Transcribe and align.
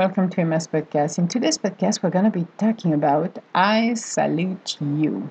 welcome 0.00 0.30
to 0.30 0.42
MS 0.42 0.66
Podcast. 0.68 1.18
In 1.18 1.28
today's 1.28 1.58
podcast, 1.58 2.02
we're 2.02 2.08
going 2.08 2.24
to 2.24 2.30
be 2.30 2.46
talking 2.56 2.94
about 2.94 3.38
I 3.54 3.92
Salute 3.92 4.78
You. 4.80 5.30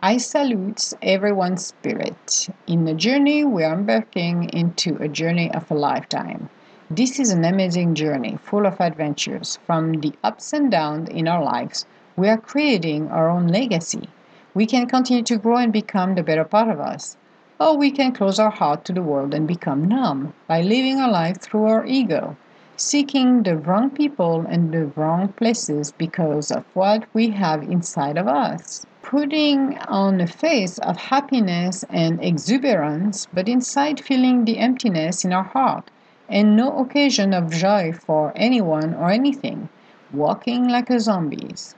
I 0.00 0.16
salute 0.16 0.94
everyone's 1.02 1.66
spirit. 1.66 2.48
In 2.66 2.86
the 2.86 2.94
journey, 2.94 3.44
we 3.44 3.64
are 3.64 3.74
embarking 3.74 4.48
into 4.48 4.96
a 4.96 5.08
journey 5.08 5.52
of 5.52 5.70
a 5.70 5.74
lifetime. 5.74 6.48
This 6.88 7.20
is 7.20 7.30
an 7.30 7.44
amazing 7.44 7.94
journey 7.94 8.38
full 8.42 8.64
of 8.64 8.80
adventures. 8.80 9.58
From 9.66 10.00
the 10.00 10.14
ups 10.24 10.54
and 10.54 10.70
downs 10.70 11.10
in 11.10 11.28
our 11.28 11.44
lives, 11.44 11.84
we 12.16 12.30
are 12.30 12.38
creating 12.38 13.10
our 13.10 13.28
own 13.28 13.46
legacy. 13.48 14.08
We 14.54 14.64
can 14.64 14.86
continue 14.86 15.24
to 15.24 15.36
grow 15.36 15.58
and 15.58 15.70
become 15.70 16.14
the 16.14 16.22
better 16.22 16.44
part 16.44 16.70
of 16.70 16.80
us. 16.80 17.18
Or 17.60 17.76
we 17.76 17.90
can 17.90 18.12
close 18.12 18.38
our 18.38 18.52
heart 18.52 18.86
to 18.86 18.94
the 18.94 19.02
world 19.02 19.34
and 19.34 19.46
become 19.46 19.84
numb 19.86 20.32
by 20.46 20.62
living 20.62 20.98
our 20.98 21.10
life 21.10 21.42
through 21.42 21.66
our 21.66 21.84
ego 21.84 22.38
seeking 22.78 23.42
the 23.42 23.56
wrong 23.56 23.88
people 23.88 24.44
and 24.48 24.72
the 24.72 24.84
wrong 24.96 25.28
places 25.28 25.92
because 25.92 26.50
of 26.50 26.64
what 26.74 27.04
we 27.14 27.30
have 27.30 27.62
inside 27.62 28.18
of 28.18 28.28
us. 28.28 28.84
Putting 29.02 29.78
on 29.88 30.20
a 30.20 30.26
face 30.26 30.78
of 30.80 30.96
happiness 30.96 31.84
and 31.88 32.22
exuberance, 32.22 33.26
but 33.32 33.48
inside 33.48 33.98
feeling 33.98 34.44
the 34.44 34.58
emptiness 34.58 35.24
in 35.24 35.32
our 35.32 35.44
heart 35.44 35.90
and 36.28 36.56
no 36.56 36.78
occasion 36.78 37.32
of 37.32 37.50
joy 37.50 37.92
for 37.92 38.32
anyone 38.36 38.92
or 38.94 39.10
anything. 39.10 39.68
Walking 40.12 40.68
like 40.68 40.90
a 40.90 41.00
zombies. 41.00 41.74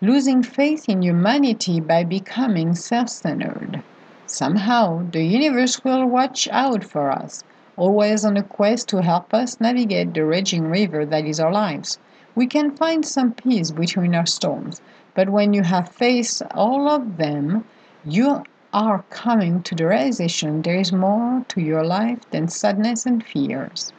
Losing 0.00 0.42
faith 0.42 0.88
in 0.88 1.02
humanity 1.02 1.80
by 1.80 2.04
becoming 2.04 2.74
self 2.74 3.08
centered. 3.08 3.82
Somehow, 4.26 5.10
the 5.10 5.24
universe 5.24 5.82
will 5.82 6.06
watch 6.06 6.46
out 6.52 6.84
for 6.84 7.10
us 7.10 7.42
always 7.78 8.24
on 8.24 8.36
a 8.36 8.42
quest 8.42 8.88
to 8.88 9.00
help 9.00 9.32
us 9.32 9.60
navigate 9.60 10.12
the 10.12 10.24
raging 10.24 10.64
river 10.64 11.06
that 11.06 11.24
is 11.24 11.38
our 11.38 11.52
lives. 11.52 11.98
We 12.34 12.46
can 12.46 12.76
find 12.76 13.06
some 13.06 13.32
peace 13.32 13.70
between 13.70 14.14
our 14.14 14.26
storms, 14.26 14.82
but 15.14 15.30
when 15.30 15.54
you 15.54 15.62
have 15.62 15.88
faced 15.88 16.42
all 16.54 16.88
of 16.88 17.16
them, 17.16 17.64
you 18.04 18.42
are 18.72 19.04
coming 19.10 19.62
to 19.62 19.74
the 19.74 19.86
realization 19.86 20.62
there 20.62 20.78
is 20.78 20.92
more 20.92 21.44
to 21.48 21.60
your 21.60 21.84
life 21.84 22.18
than 22.30 22.48
sadness 22.48 23.06
and 23.06 23.24
fears. 23.24 23.92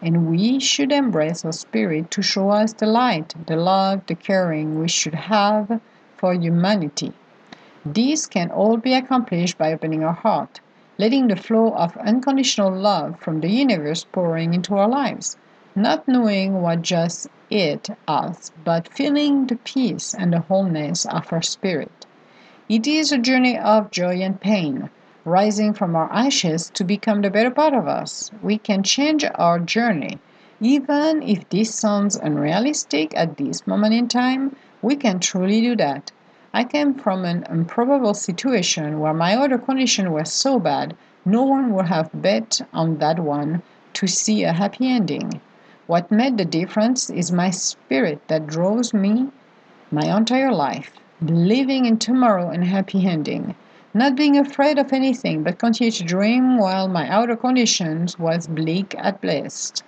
And 0.00 0.30
we 0.30 0.58
should 0.58 0.90
embrace 0.90 1.44
our 1.44 1.52
spirit 1.52 2.10
to 2.12 2.22
show 2.22 2.50
us 2.50 2.72
the 2.72 2.86
light, 2.86 3.34
the 3.46 3.56
love, 3.56 4.06
the 4.06 4.14
caring 4.14 4.80
we 4.80 4.88
should 4.88 5.14
have 5.14 5.80
for 6.16 6.34
humanity. 6.34 7.12
These 7.84 8.26
can 8.26 8.50
all 8.50 8.78
be 8.78 8.94
accomplished 8.94 9.58
by 9.58 9.72
opening 9.72 10.02
our 10.02 10.12
heart 10.12 10.60
letting 10.98 11.28
the 11.28 11.36
flow 11.36 11.72
of 11.72 11.96
unconditional 11.98 12.70
love 12.70 13.18
from 13.20 13.40
the 13.40 13.50
universe 13.50 14.04
pouring 14.04 14.54
into 14.54 14.74
our 14.74 14.88
lives, 14.88 15.36
not 15.74 16.08
knowing 16.08 16.62
what 16.62 16.82
just 16.82 17.28
it 17.50 17.88
us, 18.08 18.50
but 18.64 18.88
feeling 18.88 19.46
the 19.46 19.56
peace 19.56 20.14
and 20.14 20.32
the 20.32 20.40
wholeness 20.40 21.04
of 21.06 21.32
our 21.32 21.42
spirit. 21.42 22.06
It 22.68 22.86
is 22.86 23.12
a 23.12 23.18
journey 23.18 23.56
of 23.56 23.90
joy 23.90 24.20
and 24.22 24.40
pain, 24.40 24.90
rising 25.24 25.74
from 25.74 25.94
our 25.94 26.10
ashes 26.12 26.70
to 26.70 26.82
become 26.82 27.20
the 27.20 27.30
better 27.30 27.50
part 27.50 27.74
of 27.74 27.86
us. 27.86 28.30
We 28.42 28.58
can 28.58 28.82
change 28.82 29.24
our 29.34 29.58
journey. 29.58 30.18
Even 30.60 31.22
if 31.22 31.48
this 31.50 31.74
sounds 31.74 32.16
unrealistic 32.16 33.12
at 33.16 33.36
this 33.36 33.66
moment 33.66 33.94
in 33.94 34.08
time, 34.08 34.56
we 34.82 34.96
can 34.96 35.20
truly 35.20 35.60
do 35.60 35.76
that. 35.76 36.10
I 36.58 36.64
came 36.64 36.94
from 36.94 37.26
an 37.26 37.44
improbable 37.50 38.14
situation 38.14 38.98
where 38.98 39.12
my 39.12 39.36
other 39.36 39.58
condition 39.58 40.10
was 40.10 40.32
so 40.32 40.58
bad 40.58 40.96
no 41.22 41.42
one 41.42 41.74
would 41.74 41.84
have 41.84 42.08
bet 42.14 42.62
on 42.72 42.96
that 42.96 43.18
one 43.18 43.60
to 43.92 44.06
see 44.06 44.42
a 44.42 44.54
happy 44.54 44.90
ending. 44.90 45.42
What 45.86 46.10
made 46.10 46.38
the 46.38 46.46
difference 46.46 47.10
is 47.10 47.30
my 47.30 47.50
spirit 47.50 48.26
that 48.28 48.46
draws 48.46 48.94
me 48.94 49.28
my 49.90 50.06
entire 50.16 50.50
life, 50.50 50.92
believing 51.22 51.84
in 51.84 51.98
tomorrow 51.98 52.48
and 52.48 52.64
happy 52.64 53.06
ending, 53.06 53.54
not 53.92 54.16
being 54.16 54.38
afraid 54.38 54.78
of 54.78 54.94
anything 54.94 55.42
but 55.42 55.58
continue 55.58 55.90
to 55.90 56.04
dream 56.04 56.56
while 56.56 56.88
my 56.88 57.06
outer 57.10 57.36
conditions 57.36 58.18
was 58.18 58.46
bleak 58.46 58.94
at 58.96 59.20
best. 59.20 59.84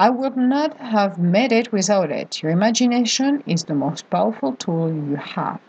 I 0.00 0.10
would 0.10 0.36
not 0.36 0.76
have 0.78 1.16
made 1.16 1.52
it 1.52 1.70
without 1.70 2.10
it. 2.10 2.42
Your 2.42 2.50
imagination 2.50 3.44
is 3.46 3.62
the 3.62 3.74
most 3.74 4.10
powerful 4.10 4.52
tool 4.54 4.92
you 4.92 5.14
have. 5.14 5.60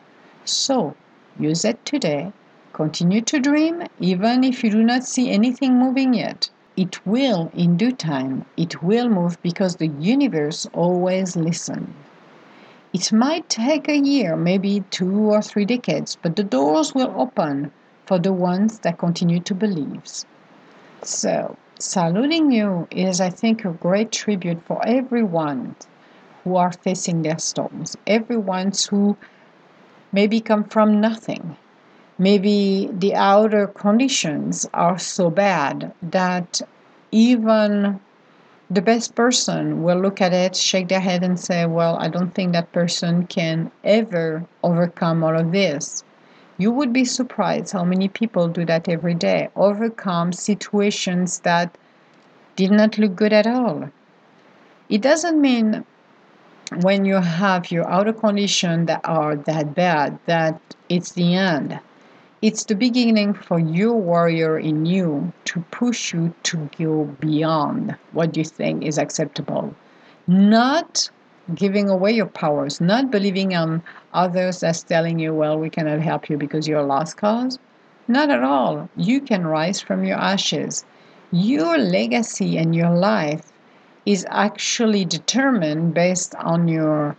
So, 0.49 0.95
use 1.37 1.65
it 1.65 1.83
today. 1.85 2.31
Continue 2.71 3.19
to 3.21 3.39
dream 3.39 3.83
even 3.99 4.45
if 4.45 4.63
you 4.63 4.69
do 4.69 4.81
not 4.81 5.03
see 5.03 5.29
anything 5.29 5.77
moving 5.77 6.13
yet. 6.13 6.49
It 6.77 7.05
will 7.05 7.51
in 7.53 7.75
due 7.75 7.91
time. 7.91 8.45
It 8.55 8.81
will 8.81 9.09
move 9.09 9.41
because 9.41 9.75
the 9.75 9.87
universe 9.87 10.65
always 10.73 11.35
listens. 11.35 11.89
It 12.93 13.11
might 13.11 13.49
take 13.49 13.89
a 13.89 13.97
year, 13.97 14.37
maybe 14.37 14.85
two 14.89 15.31
or 15.33 15.41
three 15.41 15.65
decades, 15.65 16.17
but 16.21 16.37
the 16.37 16.43
doors 16.45 16.95
will 16.95 17.13
open 17.17 17.71
for 18.05 18.17
the 18.17 18.31
ones 18.31 18.79
that 18.79 18.97
continue 18.97 19.41
to 19.41 19.53
believe. 19.53 20.03
So, 21.03 21.57
saluting 21.77 22.51
you 22.51 22.87
is, 22.91 23.19
I 23.19 23.29
think, 23.31 23.65
a 23.65 23.71
great 23.71 24.13
tribute 24.13 24.63
for 24.63 24.81
everyone 24.87 25.75
who 26.43 26.55
are 26.55 26.71
facing 26.71 27.23
their 27.23 27.37
storms, 27.37 27.97
everyone 28.07 28.71
who 28.89 29.17
maybe 30.11 30.39
come 30.39 30.63
from 30.63 31.01
nothing. 31.01 31.57
Maybe 32.17 32.89
the 32.91 33.13
outer 33.15 33.67
conditions 33.67 34.67
are 34.73 34.97
so 34.97 35.29
bad 35.29 35.93
that 36.01 36.61
even 37.11 37.99
the 38.69 38.81
best 38.81 39.15
person 39.15 39.83
will 39.83 39.99
look 39.99 40.19
at 40.19 40.33
it, 40.33 40.55
shake 40.55 40.89
their 40.89 40.99
head, 40.99 41.23
and 41.23 41.39
say, 41.39 41.65
Well, 41.65 41.97
I 41.97 42.09
don't 42.09 42.33
think 42.33 42.53
that 42.53 42.71
person 42.73 43.27
can 43.27 43.71
ever 43.83 44.45
overcome 44.63 45.23
all 45.23 45.37
of 45.37 45.51
this. 45.51 46.03
You 46.57 46.71
would 46.71 46.91
be 46.91 47.05
surprised 47.05 47.71
how 47.71 47.85
many 47.85 48.07
people 48.09 48.47
do 48.47 48.65
that 48.65 48.89
every 48.89 49.13
day, 49.13 49.49
overcome 49.55 50.33
situations 50.33 51.39
that 51.41 51.77
did 52.55 52.71
not 52.71 52.97
look 52.97 53.15
good 53.15 53.31
at 53.31 53.47
all. 53.47 53.89
It 54.89 55.01
doesn't 55.01 55.39
mean 55.39 55.85
when 56.81 57.05
you 57.05 57.15
have 57.15 57.71
your 57.71 57.87
outer 57.89 58.13
condition 58.13 58.85
that 58.85 59.01
are 59.03 59.35
that 59.35 59.73
bad 59.73 60.19
that 60.25 60.59
it's 60.89 61.11
the 61.11 61.35
end. 61.35 61.79
It's 62.41 62.65
the 62.65 62.75
beginning 62.75 63.33
for 63.33 63.59
your 63.59 63.95
warrior 63.95 64.59
in 64.59 64.85
you 64.85 65.33
to 65.45 65.61
push 65.71 66.13
you 66.13 66.33
to 66.43 66.69
go 66.77 67.05
beyond 67.19 67.95
what 68.11 68.37
you 68.37 68.43
think 68.43 68.83
is 68.83 68.97
acceptable. 68.97 69.75
Not 70.27 71.09
giving 71.55 71.89
away 71.89 72.11
your 72.11 72.25
powers 72.25 72.81
not 72.81 73.09
believing 73.09 73.55
on 73.55 73.81
others 74.13 74.63
as 74.63 74.83
telling 74.83 75.17
you 75.17 75.33
well 75.33 75.57
we 75.57 75.69
cannot 75.69 76.01
help 76.01 76.29
you 76.29 76.37
because 76.37 76.67
you're 76.67 76.79
a 76.79 76.85
lost 76.85 77.17
cause. 77.17 77.57
Not 78.07 78.29
at 78.29 78.43
all. 78.43 78.89
You 78.95 79.21
can 79.21 79.47
rise 79.47 79.81
from 79.81 80.03
your 80.03 80.17
ashes. 80.17 80.85
Your 81.31 81.77
legacy 81.77 82.57
and 82.57 82.75
your 82.75 82.91
life 82.91 83.51
is 84.07 84.25
actually 84.29 85.03
determined 85.03 85.93
based 85.93 86.33
on 86.35 86.69
your 86.69 87.13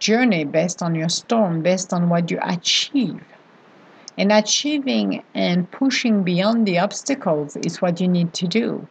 journey, 0.00 0.42
based 0.42 0.82
on 0.82 0.92
your 0.92 1.08
storm, 1.08 1.62
based 1.62 1.92
on 1.92 2.08
what 2.08 2.32
you 2.32 2.38
achieve. 2.42 3.22
And 4.18 4.32
achieving 4.32 5.22
and 5.36 5.70
pushing 5.70 6.24
beyond 6.24 6.66
the 6.66 6.80
obstacles 6.80 7.54
is 7.54 7.80
what 7.80 8.00
you 8.00 8.08
need 8.08 8.32
to 8.34 8.48
do. 8.48 8.88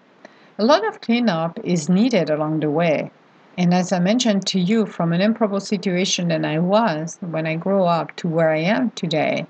A 0.60 0.64
lot 0.64 0.88
of 0.88 1.02
cleanup 1.02 1.60
is 1.62 1.90
needed 1.90 2.30
along 2.30 2.62
the 2.62 2.72
way. 2.72 3.12
And 3.58 3.74
as 3.74 3.92
I 3.92 4.00
mentioned 4.00 4.48
to 4.48 4.60
you, 4.60 4.86
from 4.86 5.12
an 5.12 5.20
improbable 5.20 5.60
situation 5.60 6.30
that 6.30 6.46
I 6.46 6.58
was 6.58 7.18
when 7.20 7.46
I 7.46 7.58
grew 7.58 7.84
up 7.84 8.16
to 8.16 8.30
where 8.30 8.52
I 8.52 8.60
am 8.60 8.92
today, 8.92 9.46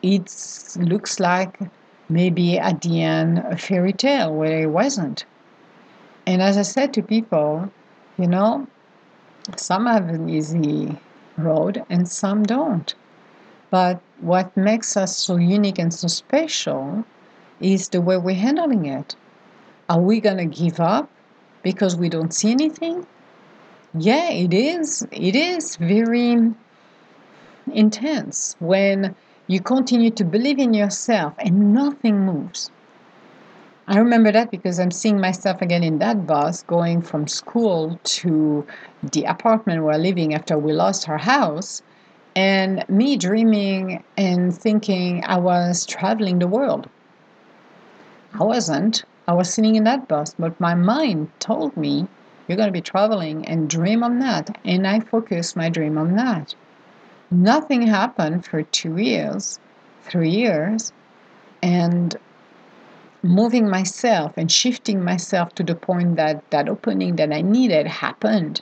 it 0.00 0.34
looks 0.78 1.20
like 1.20 1.58
maybe 2.08 2.58
at 2.58 2.80
the 2.80 3.02
end 3.02 3.38
a 3.50 3.58
fairy 3.58 3.92
tale 3.92 4.34
where 4.34 4.62
it 4.62 4.70
wasn't. 4.70 5.26
And 6.26 6.40
as 6.40 6.56
I 6.56 6.62
said 6.62 6.94
to 6.94 7.02
people, 7.02 7.70
you 8.18 8.26
know, 8.26 8.66
some 9.56 9.86
have 9.86 10.08
an 10.08 10.28
easy 10.28 10.96
road 11.36 11.84
and 11.90 12.08
some 12.08 12.44
don't. 12.44 12.94
But 13.70 14.00
what 14.20 14.56
makes 14.56 14.96
us 14.96 15.16
so 15.16 15.36
unique 15.36 15.78
and 15.78 15.92
so 15.92 16.08
special 16.08 17.04
is 17.60 17.88
the 17.88 18.00
way 18.00 18.16
we're 18.16 18.34
handling 18.34 18.86
it. 18.86 19.16
Are 19.88 20.00
we 20.00 20.20
going 20.20 20.38
to 20.38 20.46
give 20.46 20.80
up 20.80 21.10
because 21.62 21.96
we 21.96 22.08
don't 22.08 22.32
see 22.32 22.52
anything? 22.52 23.06
Yeah, 23.94 24.30
it 24.30 24.54
is. 24.54 25.06
It 25.12 25.36
is 25.36 25.76
very 25.76 26.52
intense 27.72 28.56
when 28.60 29.14
you 29.46 29.60
continue 29.60 30.10
to 30.10 30.24
believe 30.24 30.58
in 30.58 30.72
yourself 30.72 31.34
and 31.38 31.74
nothing 31.74 32.20
moves. 32.20 32.70
I 33.86 33.98
remember 33.98 34.32
that 34.32 34.50
because 34.50 34.78
I'm 34.80 34.90
seeing 34.90 35.20
myself 35.20 35.60
again 35.60 35.82
in 35.84 35.98
that 35.98 36.26
bus 36.26 36.62
going 36.62 37.02
from 37.02 37.28
school 37.28 38.00
to 38.04 38.66
the 39.12 39.24
apartment 39.24 39.82
we're 39.82 39.98
living 39.98 40.34
after 40.34 40.58
we 40.58 40.72
lost 40.72 41.08
our 41.08 41.18
house, 41.18 41.82
and 42.34 42.88
me 42.88 43.16
dreaming 43.16 44.02
and 44.16 44.56
thinking 44.56 45.22
I 45.26 45.36
was 45.38 45.84
traveling 45.86 46.38
the 46.38 46.48
world. 46.48 46.88
I 48.32 48.44
wasn't. 48.44 49.04
I 49.28 49.32
was 49.34 49.52
sitting 49.52 49.76
in 49.76 49.84
that 49.84 50.08
bus, 50.08 50.34
but 50.38 50.58
my 50.60 50.74
mind 50.74 51.30
told 51.38 51.76
me 51.76 52.08
You're 52.46 52.56
going 52.56 52.68
to 52.68 52.72
be 52.72 52.80
traveling 52.80 53.46
and 53.46 53.70
dream 53.70 54.02
on 54.02 54.18
that. 54.20 54.58
And 54.64 54.86
I 54.86 55.00
focus 55.00 55.56
my 55.56 55.68
dream 55.68 55.96
on 55.98 56.16
that. 56.16 56.54
Nothing 57.30 57.86
happened 57.86 58.44
for 58.44 58.62
two 58.62 58.96
years, 58.98 59.58
three 60.02 60.30
years, 60.30 60.92
and 61.62 62.16
moving 63.24 63.68
myself 63.68 64.34
and 64.36 64.52
shifting 64.52 65.02
myself 65.02 65.54
to 65.54 65.62
the 65.64 65.74
point 65.74 66.16
that 66.16 66.44
that 66.50 66.68
opening 66.68 67.16
that 67.16 67.32
I 67.32 67.40
needed 67.40 67.86
happened. 67.86 68.60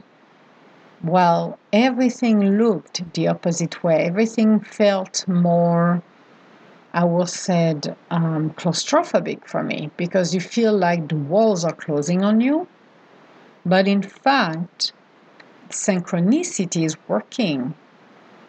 Well, 1.03 1.59
everything 1.73 2.59
looked 2.59 3.03
the 3.15 3.27
opposite 3.27 3.83
way. 3.83 4.05
Everything 4.07 4.61
felt 4.61 5.27
more, 5.27 6.01
I 6.95 7.05
will 7.05 7.27
say, 7.27 7.75
um, 8.11 8.51
claustrophobic 8.51 9.45
for 9.45 9.65
me 9.65 9.91
because 9.97 10.33
you 10.35 10.41
feel 10.41 10.73
like 10.77 11.09
the 11.09 11.17
walls 11.17 11.65
are 11.65 11.75
closing 11.75 12.23
on 12.23 12.41
you. 12.41 12.69
But 13.67 13.89
in 13.89 14.03
fact, 14.03 14.93
synchronicity 15.71 16.85
is 16.85 16.97
working. 17.09 17.75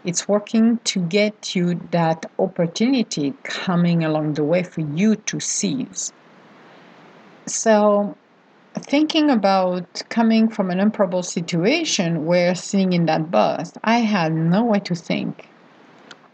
It's 0.05 0.27
working 0.27 0.79
to 0.83 0.99
get 0.99 1.55
you 1.55 1.79
that 1.91 2.25
opportunity 2.37 3.33
coming 3.43 4.03
along 4.03 4.33
the 4.33 4.43
way 4.43 4.63
for 4.63 4.81
you 4.81 5.15
to 5.15 5.39
seize. 5.39 6.11
So, 7.45 8.17
thinking 8.75 9.29
about 9.29 10.01
coming 10.09 10.49
from 10.49 10.71
an 10.71 10.79
improbable 10.79 11.23
situation 11.23 12.25
where 12.25 12.53
sitting 12.53 12.93
in 12.93 13.05
that 13.05 13.31
bus, 13.31 13.73
I 13.83 13.99
had 13.99 14.33
no 14.33 14.63
way 14.63 14.79
to 14.81 14.95
think 14.95 15.47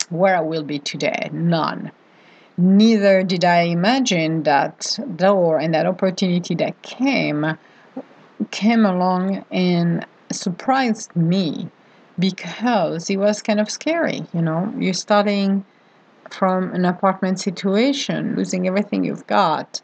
where 0.10 0.36
I 0.36 0.42
will 0.42 0.63
be 0.63 0.80
today. 0.80 1.30
None. 1.31 1.92
Neither 2.57 3.24
did 3.24 3.45
I 3.45 3.62
imagine 3.62 4.44
that 4.44 5.00
door 5.16 5.60
and 5.60 5.74
that 5.74 5.86
opportunity 5.86 6.56
that 6.56 6.81
came 6.81 7.57
came 8.51 8.86
along 8.86 9.45
and 9.51 10.06
surprised 10.31 11.16
me 11.16 11.69
because 12.19 13.10
it 13.10 13.18
was 13.18 13.42
kind 13.42 13.60
of 13.60 13.69
scary. 13.69 14.25
You 14.33 14.42
know, 14.42 14.74
you're 14.77 14.94
starting 14.94 15.66
from 16.30 16.74
an 16.74 16.86
apartment 16.86 17.39
situation, 17.39 18.36
losing 18.36 18.68
everything 18.68 19.04
you've 19.04 19.25
got, 19.27 19.81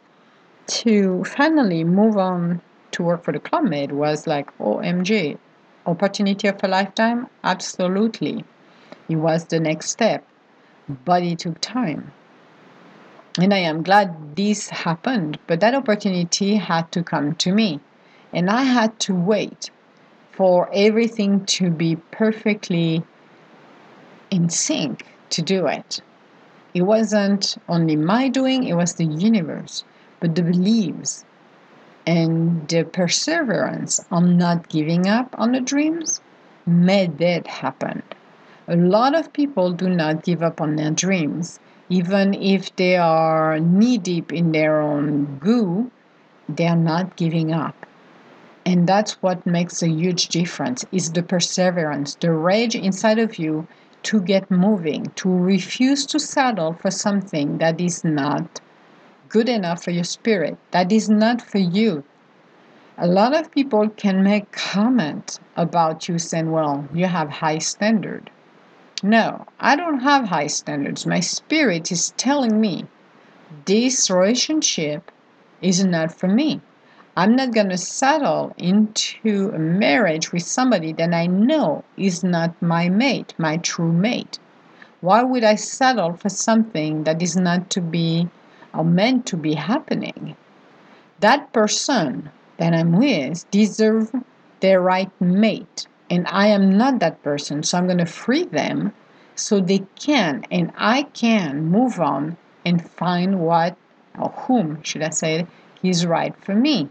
to 0.68 1.24
finally 1.24 1.84
move 1.84 2.18
on 2.18 2.62
to 2.92 3.04
work 3.04 3.24
for 3.24 3.32
the 3.32 3.40
Club 3.40 3.64
Med 3.66 3.92
was 3.92 4.28
like, 4.28 4.56
OMG, 4.58 5.38
opportunity 5.86 6.48
of 6.48 6.64
a 6.64 6.68
lifetime? 6.68 7.28
Absolutely. 7.44 8.44
It 9.08 9.16
was 9.16 9.46
the 9.46 9.60
next 9.60 9.92
step, 9.92 10.26
but 11.04 11.24
it 11.24 11.40
took 11.40 11.60
time. 11.62 12.12
And 13.38 13.54
I 13.54 13.60
am 13.60 13.84
glad 13.84 14.36
this 14.36 14.70
happened, 14.70 15.38
but 15.46 15.60
that 15.60 15.76
opportunity 15.76 16.56
had 16.56 16.92
to 16.94 17.04
come 17.04 17.36
to 17.36 17.52
me. 17.52 17.80
And 18.34 18.50
I 18.50 18.64
had 18.64 19.00
to 19.02 19.14
wait 19.14 19.70
for 20.36 20.70
everything 20.74 21.46
to 21.46 21.70
be 21.70 21.96
perfectly 22.12 23.02
in 24.32 24.50
sync 24.50 25.06
to 25.30 25.42
do 25.42 25.66
it. 25.66 26.02
It 26.74 26.82
wasn't 26.82 27.56
only 27.70 27.96
my 27.96 28.28
doing, 28.28 28.66
it 28.66 28.76
was 28.76 28.96
the 28.96 29.06
universe. 29.06 29.86
But 30.20 30.36
the 30.36 30.44
beliefs 30.44 31.24
and 32.06 32.68
the 32.68 32.84
perseverance 32.84 34.04
on 34.12 34.38
not 34.38 34.70
giving 34.70 35.08
up 35.08 35.34
on 35.38 35.54
the 35.54 35.62
dreams 35.62 36.22
made 36.66 37.18
that 37.20 37.48
happen. 37.48 38.04
A 38.68 38.76
lot 38.76 39.16
of 39.16 39.32
people 39.32 39.72
do 39.72 39.90
not 39.90 40.24
give 40.24 40.42
up 40.42 40.60
on 40.60 40.76
their 40.76 40.92
dreams, 40.92 41.60
even 41.90 42.34
if 42.34 42.76
they 42.76 42.98
are 42.98 43.60
knee 43.60 43.98
deep 43.98 44.34
in 44.34 44.52
their 44.52 44.82
own 44.82 45.38
goo, 45.38 45.92
they 46.50 46.68
are 46.68 46.76
not 46.76 47.16
giving 47.16 47.54
up 47.54 47.86
and 48.66 48.88
that's 48.88 49.22
what 49.22 49.46
makes 49.46 49.84
a 49.84 49.88
huge 49.88 50.30
difference 50.30 50.84
is 50.92 51.12
the 51.12 51.22
perseverance 51.22 52.16
the 52.16 52.32
rage 52.32 52.76
inside 52.76 53.20
of 53.20 53.38
you 53.38 53.68
to 54.02 54.20
get 54.22 54.50
moving 54.50 55.06
to 55.16 55.30
refuse 55.30 56.06
to 56.06 56.20
settle 56.20 56.74
for 56.74 56.92
something 56.92 57.60
that 57.60 57.80
is 57.80 58.04
not 58.04 58.60
good 59.30 59.50
enough 59.50 59.84
for 59.84 59.92
your 59.92 60.04
spirit 60.04 60.58
that 60.72 60.92
is 60.92 61.10
not 61.10 61.42
for 61.42 61.58
you. 61.58 62.04
A 62.98 63.08
lot 63.08 63.36
of 63.36 63.52
people 63.52 63.90
can 63.90 64.24
make 64.24 64.52
comments 64.52 65.40
about 65.56 66.08
you 66.08 66.18
saying 66.18 66.52
well 66.52 66.88
you 66.94 67.06
have 67.06 67.30
high 67.30 67.58
standard. 67.58 68.30
No 69.04 69.46
i 69.60 69.76
don't 69.76 70.00
have 70.00 70.26
high 70.26 70.48
standards. 70.48 71.06
My 71.06 71.20
spirit 71.20 71.92
is 71.92 72.14
telling 72.18 72.62
me 72.62 72.86
this 73.66 74.10
relationship 74.10 75.12
is 75.62 75.84
not 75.84 76.12
for 76.14 76.28
me 76.28 76.62
I'm 77.18 77.38
not 77.38 77.54
going 77.54 77.70
to 77.70 77.78
settle 77.78 78.54
into 78.58 79.50
a 79.56 79.58
marriage 79.58 80.34
with 80.34 80.44
somebody 80.44 80.92
that 80.94 81.14
I 81.14 81.28
know 81.28 81.86
is 81.96 82.26
not 82.26 82.62
my 82.62 82.90
mate, 82.90 83.34
my 83.38 83.56
true 83.56 83.94
mate. 83.94 84.38
Why 85.00 85.24
would 85.24 85.46
I 85.46 85.56
settle 85.56 86.12
for 86.16 86.28
something 86.28 87.06
that 87.06 87.22
is 87.22 87.38
not 87.38 87.70
to 87.70 87.80
be 87.80 88.28
or 88.74 88.84
meant 88.84 89.26
to 89.28 89.38
be 89.38 89.54
happening? 89.54 90.36
That 91.22 91.54
person 91.54 92.32
that 92.58 92.74
I'm 92.74 92.98
with 92.98 93.50
deserve 93.50 94.12
their 94.60 94.82
right 94.82 95.12
mate, 95.22 95.88
and 96.10 96.28
I 96.28 96.48
am 96.48 96.78
not 96.78 97.00
that 97.00 97.24
person, 97.24 97.64
so 97.64 97.78
I'm 97.78 97.86
going 97.86 98.00
to 98.00 98.06
free 98.06 98.44
them 98.44 98.92
so 99.36 99.62
they 99.62 99.84
can 99.98 100.44
and 100.52 100.74
I 100.78 101.04
can 101.04 101.64
move 101.64 101.98
on 101.98 102.36
and 102.66 102.86
find 102.86 103.40
what 103.40 103.78
or 104.20 104.32
whom 104.32 104.84
should 104.84 105.02
I 105.02 105.12
say 105.12 105.48
is 105.82 106.06
right 106.06 106.36
for 106.44 106.54
me. 106.54 106.90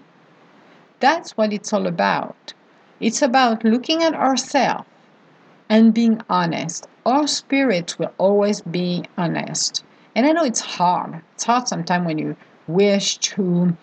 That's 1.04 1.36
what 1.36 1.52
it's 1.52 1.70
all 1.70 1.86
about. 1.86 2.54
It's 2.98 3.20
about 3.20 3.62
looking 3.62 4.02
at 4.02 4.14
ourselves 4.14 4.88
and 5.68 5.92
being 5.92 6.22
honest. 6.30 6.86
Our 7.04 7.26
spirits 7.26 7.98
will 7.98 8.10
always 8.16 8.62
be 8.62 9.04
honest. 9.18 9.84
And 10.16 10.24
I 10.24 10.32
know 10.32 10.44
it's 10.44 10.62
hard. 10.62 11.20
It's 11.34 11.44
hard 11.44 11.68
sometimes 11.68 12.06
when 12.06 12.16
you 12.16 12.36
wish 12.66 13.18
to 13.18 13.76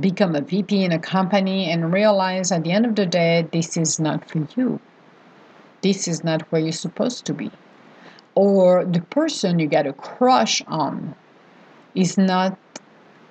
become 0.00 0.34
a 0.34 0.40
VP 0.40 0.82
in 0.82 0.90
a 0.90 0.98
company 0.98 1.70
and 1.70 1.92
realize 1.92 2.50
at 2.50 2.64
the 2.64 2.72
end 2.72 2.86
of 2.86 2.96
the 2.96 3.06
day, 3.06 3.46
this 3.52 3.76
is 3.76 4.00
not 4.00 4.28
for 4.28 4.44
you. 4.56 4.80
This 5.80 6.08
is 6.08 6.24
not 6.24 6.42
where 6.50 6.60
you're 6.60 6.72
supposed 6.72 7.24
to 7.26 7.34
be. 7.34 7.52
Or 8.34 8.84
the 8.84 9.02
person 9.02 9.60
you 9.60 9.68
got 9.68 9.86
a 9.86 9.92
crush 9.92 10.60
on 10.66 11.14
is 11.94 12.18
not 12.18 12.58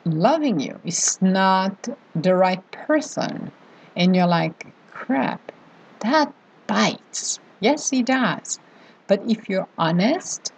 loving 0.06 0.60
you. 0.60 0.80
Is 0.84 1.22
not 1.22 1.88
the 2.16 2.36
right 2.36 2.64
person. 2.72 3.52
And 3.96 4.16
you're 4.16 4.28
like 4.28 4.68
crap 4.92 5.52
that 6.00 6.34
bites. 6.68 7.40
Yes 7.60 7.90
he 7.90 8.02
does. 8.02 8.60
But 9.08 9.22
if 9.28 9.50
you're 9.50 9.68
honest 9.78 10.52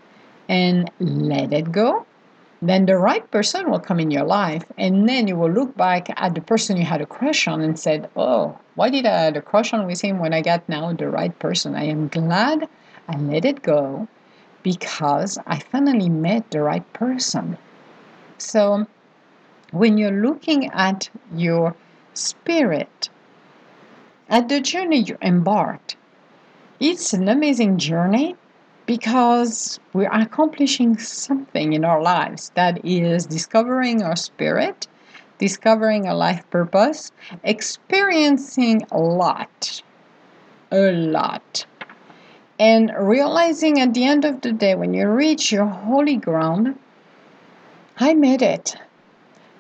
and 0.48 0.90
let 1.00 1.54
it 1.54 1.72
go 1.72 2.06
then 2.64 2.86
the 2.86 2.98
right 2.98 3.30
person 3.30 3.70
will 3.70 3.80
come 3.80 4.00
in 4.00 4.10
your 4.10 4.24
life 4.24 4.64
and 4.78 5.08
then 5.08 5.28
you 5.28 5.36
will 5.36 5.52
look 5.52 5.76
back 5.76 6.08
at 6.16 6.34
the 6.34 6.42
person 6.42 6.78
you 6.78 6.86
had 6.86 7.02
a 7.02 7.06
crush 7.06 7.46
on 7.46 7.60
and 7.60 7.78
said 7.78 8.10
oh 8.16 8.58
why 8.76 8.90
did 8.90 9.06
i 9.06 9.26
have 9.26 9.36
a 9.36 9.42
crush 9.42 9.74
on 9.74 9.86
with 9.86 10.00
him 10.00 10.18
when 10.20 10.34
i 10.34 10.42
got 10.42 10.68
now 10.70 10.94
the 10.94 11.10
right 11.10 11.38
person? 11.40 11.76
I 11.76 11.84
am 11.84 12.08
glad 12.08 12.68
i 13.10 13.18
let 13.18 13.44
it 13.44 13.62
go 13.62 14.08
because 14.64 15.38
i 15.46 15.60
finally 15.60 16.08
met 16.08 16.52
the 16.52 16.62
right 16.62 16.94
person. 16.94 17.58
So 18.38 18.88
when 19.74 19.98
you're 19.98 20.22
looking 20.22 20.70
at 20.72 21.10
your 21.36 21.76
spirit, 22.14 23.10
at 24.30 24.48
the 24.48 24.62
journey 24.62 25.00
you 25.00 25.18
embarked, 25.22 25.98
it's 26.80 27.12
an 27.12 27.28
amazing 27.28 27.80
journey 27.80 28.36
because 28.86 29.80
we're 29.94 30.12
accomplishing 30.12 30.98
something 31.00 31.74
in 31.74 31.84
our 31.84 32.02
lives. 32.02 32.52
That 32.54 32.86
is 32.86 33.26
discovering 33.26 34.04
our 34.04 34.16
spirit, 34.16 34.88
discovering 35.40 36.08
a 36.08 36.14
life 36.14 36.48
purpose, 36.52 37.12
experiencing 37.44 38.86
a 38.92 39.00
lot, 39.00 39.82
a 40.72 40.92
lot, 40.92 41.66
and 42.60 42.92
realizing 42.96 43.80
at 43.80 43.96
the 43.96 44.06
end 44.06 44.24
of 44.24 44.42
the 44.42 44.52
day 44.52 44.76
when 44.76 44.94
you 44.94 45.08
reach 45.08 45.52
your 45.52 45.66
holy 45.66 46.18
ground, 46.18 46.78
I 47.98 48.14
made 48.14 48.44
it 48.44 48.76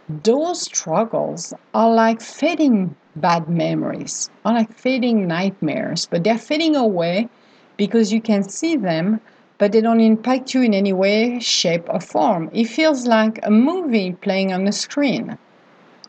those 0.10 0.62
struggles 0.62 1.54
are 1.74 1.94
like 1.94 2.22
fading 2.22 2.96
bad 3.16 3.48
memories, 3.48 4.30
are 4.44 4.54
like 4.54 4.74
fading 4.74 5.28
nightmares, 5.28 6.08
but 6.08 6.24
they're 6.24 6.38
fading 6.38 6.76
away 6.76 7.30
because 7.78 8.12
you 8.12 8.20
can 8.20 8.44
see 8.44 8.76
them, 8.76 9.22
but 9.58 9.72
they 9.72 9.82
don't 9.82 10.02
impact 10.02 10.54
you 10.54 10.62
in 10.62 10.74
any 10.74 10.92
way, 10.92 11.40
shape, 11.40 11.88
or 11.90 12.02
form. 12.02 12.50
It 12.54 12.66
feels 12.66 13.08
like 13.08 13.40
a 13.44 13.52
movie 13.52 14.14
playing 14.14 14.52
on 14.52 14.66
the 14.66 14.72
screen. 14.72 15.38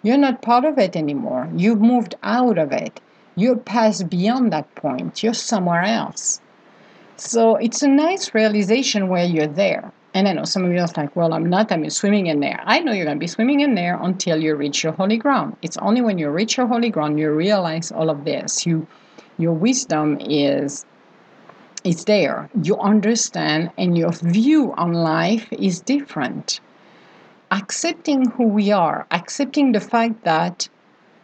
You're 0.03 0.19
not 0.19 0.43
part 0.43 0.65
of 0.65 0.79
it 0.79 0.97
anymore. 0.97 1.49
You've 1.55 1.81
moved 1.81 2.17
out 2.23 2.59
of 2.59 2.73
it. 2.73 3.01
You're 3.37 3.57
past 3.57 4.11
beyond 4.11 4.53
that 4.53 4.75
point. 4.75 5.23
You're 5.23 5.35
somewhere 5.35 5.83
else. 5.83 6.41
So 7.17 7.57
it's 7.57 7.83
a 7.83 7.89
nice 7.89 8.35
realization 8.35 9.09
where 9.09 9.25
you're 9.25 9.47
there. 9.47 9.93
And 10.15 10.29
I 10.29 10.33
know 10.33 10.45
some 10.45 10.65
of 10.65 10.73
you 10.73 10.79
are 10.79 10.89
like, 10.97 11.17
well, 11.17 11.35
I'm 11.35 11.51
not, 11.51 11.73
I'm 11.73 11.91
swimming 11.91 12.29
in 12.29 12.39
there. 12.39 12.63
I 12.65 12.79
know 12.79 12.93
you're 12.93 13.05
going 13.05 13.17
to 13.17 13.21
be 13.21 13.27
swimming 13.27 13.61
in 13.61 13.75
there 13.75 13.99
until 14.01 14.41
you 14.41 14.55
reach 14.55 14.85
your 14.85 14.93
holy 14.93 15.17
ground. 15.17 15.57
It's 15.61 15.77
only 15.79 16.03
when 16.03 16.19
you 16.19 16.31
reach 16.31 16.57
your 16.57 16.69
holy 16.69 16.89
ground 16.89 17.19
you 17.19 17.33
realize 17.33 17.91
all 17.91 18.09
of 18.09 18.25
this. 18.25 18.65
You, 18.65 18.87
your 19.39 19.53
wisdom 19.53 20.19
is 20.21 20.87
it's 21.83 22.05
there. 22.05 22.49
You 22.63 22.79
understand, 22.79 23.73
and 23.77 23.99
your 23.99 24.13
view 24.13 24.73
on 24.77 24.93
life 24.95 25.49
is 25.53 25.81
different. 25.81 26.61
Accepting 27.51 28.31
who 28.31 28.45
we 28.45 28.71
are, 28.71 29.07
accepting 29.11 29.73
the 29.73 29.81
fact 29.81 30.23
that 30.23 30.69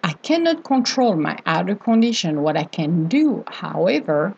I 0.03 0.15
cannot 0.15 0.65
control 0.65 1.15
my 1.15 1.39
outer 1.47 1.77
condition. 1.77 2.43
What 2.43 2.57
I 2.57 2.65
can 2.65 3.07
do, 3.07 3.45
however, 3.47 4.35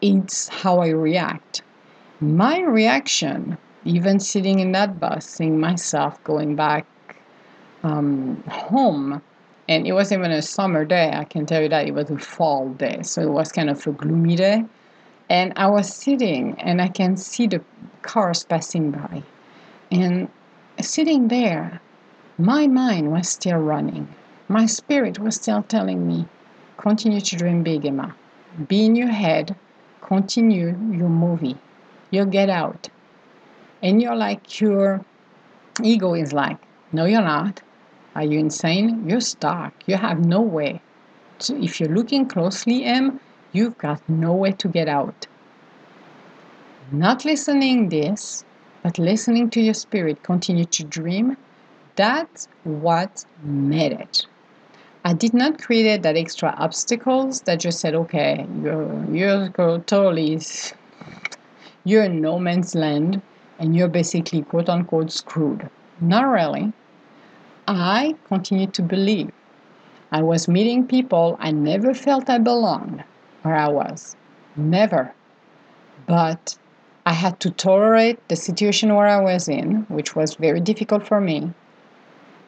it's 0.00 0.48
how 0.48 0.78
I 0.78 0.88
react. 0.88 1.62
My 2.20 2.60
reaction 2.60 3.58
even 3.84 4.20
sitting 4.20 4.60
in 4.60 4.72
that 4.72 4.98
bus, 4.98 5.26
seeing 5.26 5.60
myself 5.60 6.22
going 6.24 6.56
back 6.56 6.86
um, 7.82 8.42
home, 8.48 9.22
and 9.68 9.86
it 9.86 9.92
wasn't 9.92 10.20
even 10.20 10.32
a 10.32 10.42
summer 10.42 10.84
day, 10.84 11.10
I 11.12 11.24
can 11.24 11.46
tell 11.46 11.62
you 11.62 11.68
that 11.68 11.86
it 11.86 11.94
was 11.94 12.10
a 12.10 12.18
fall 12.18 12.70
day, 12.70 13.02
so 13.02 13.22
it 13.22 13.30
was 13.30 13.52
kind 13.52 13.70
of 13.70 13.86
a 13.86 13.92
gloomy 13.92 14.36
day. 14.36 14.64
And 15.30 15.52
I 15.56 15.68
was 15.68 15.92
sitting, 15.94 16.58
and 16.60 16.80
I 16.80 16.88
can 16.88 17.16
see 17.16 17.46
the 17.46 17.62
cars 18.02 18.44
passing 18.44 18.90
by. 18.90 19.22
And 19.90 20.28
sitting 20.80 21.28
there, 21.28 21.80
my 22.38 22.66
mind 22.66 23.12
was 23.12 23.28
still 23.28 23.58
running. 23.58 24.08
My 24.48 24.64
spirit 24.66 25.18
was 25.18 25.36
still 25.36 25.62
telling 25.62 26.06
me, 26.06 26.26
continue 26.78 27.20
to 27.20 27.36
dream 27.36 27.62
big, 27.62 27.84
Emma. 27.84 28.14
Be 28.66 28.86
in 28.86 28.96
your 28.96 29.08
head, 29.08 29.54
continue 30.00 30.68
your 30.90 31.10
movie. 31.10 31.58
You'll 32.10 32.26
get 32.26 32.48
out 32.48 32.88
and 33.82 34.02
you're 34.02 34.16
like 34.16 34.60
your 34.60 35.04
ego 35.82 36.14
is 36.14 36.32
like 36.32 36.58
no 36.92 37.04
you're 37.04 37.22
not. 37.22 37.60
Are 38.14 38.24
you 38.24 38.38
insane? 38.38 39.08
You're 39.08 39.20
stuck. 39.20 39.72
You 39.86 39.96
have 39.96 40.24
no 40.24 40.40
way. 40.40 40.80
So 41.38 41.54
if 41.56 41.78
you're 41.78 41.94
looking 41.94 42.26
closely 42.26 42.84
m 42.84 43.20
you've 43.52 43.78
got 43.78 44.00
no 44.08 44.32
way 44.34 44.52
to 44.52 44.68
get 44.68 44.88
out. 44.88 45.26
Not 46.92 47.24
listening 47.24 47.88
this 47.88 48.44
but 48.82 48.98
listening 48.98 49.50
to 49.50 49.60
your 49.60 49.74
spirit. 49.74 50.22
Continue 50.22 50.64
to 50.66 50.84
dream. 50.84 51.36
That's 51.96 52.48
what 52.64 53.24
made 53.42 53.92
it 53.92 54.26
I 55.04 55.12
did 55.14 55.32
not 55.32 55.60
create 55.62 56.02
that 56.02 56.16
extra 56.16 56.54
obstacles 56.58 57.42
that 57.42 57.60
just 57.60 57.80
said, 57.80 57.94
okay, 57.94 58.46
you're 58.62 59.04
you're 59.10 59.48
totally 59.86 60.40
you're 61.84 62.04
in 62.04 62.20
no 62.20 62.38
man's 62.38 62.74
land 62.74 63.22
and 63.58 63.76
you're 63.76 63.88
basically 63.88 64.42
quote 64.42 64.68
unquote 64.68 65.10
screwed. 65.10 65.68
Not 66.00 66.28
really. 66.28 66.72
I 67.66 68.14
continued 68.28 68.72
to 68.74 68.82
believe. 68.82 69.30
I 70.10 70.22
was 70.22 70.48
meeting 70.48 70.86
people 70.86 71.36
I 71.38 71.50
never 71.50 71.92
felt 71.92 72.30
I 72.30 72.38
belonged 72.38 73.04
where 73.42 73.56
I 73.56 73.68
was. 73.68 74.16
Never. 74.56 75.12
But 76.06 76.56
I 77.04 77.12
had 77.12 77.40
to 77.40 77.50
tolerate 77.50 78.26
the 78.28 78.36
situation 78.36 78.94
where 78.94 79.06
I 79.06 79.20
was 79.20 79.48
in, 79.48 79.86
which 79.88 80.16
was 80.16 80.34
very 80.34 80.60
difficult 80.60 81.06
for 81.06 81.20
me, 81.20 81.52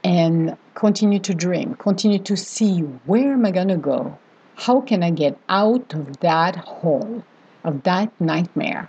and 0.04 0.56
continue 0.74 1.18
to 1.18 1.34
dream, 1.34 1.74
continue 1.74 2.18
to 2.20 2.36
see 2.36 2.80
where 3.06 3.32
am 3.32 3.44
I 3.44 3.50
going 3.50 3.68
to 3.68 3.76
go? 3.76 4.18
How 4.56 4.80
can 4.80 5.02
I 5.02 5.10
get 5.10 5.38
out 5.48 5.94
of 5.94 6.20
that 6.20 6.56
hole, 6.56 7.22
of 7.64 7.82
that 7.84 8.12
nightmare? 8.20 8.88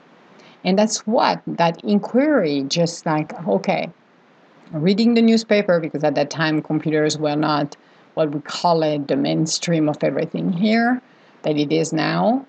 And 0.64 0.78
that's 0.78 1.00
what 1.08 1.42
that 1.48 1.84
inquiry 1.84 2.64
just 2.68 3.06
like, 3.06 3.34
okay, 3.48 3.90
reading 4.72 5.16
the 5.16 5.22
newspaper, 5.22 5.80
because 5.80 6.04
at 6.04 6.16
that 6.16 6.30
time 6.30 6.62
computers 6.62 7.18
were 7.18 7.36
not 7.36 7.76
what 8.14 8.32
we 8.32 8.42
call 8.42 8.84
it 8.84 9.08
the 9.08 9.16
mainstream 9.16 9.90
of 9.90 10.04
everything 10.04 10.52
here 10.52 11.02
that 11.44 11.58
it 11.58 11.72
is 11.72 11.92
now. 11.94 12.46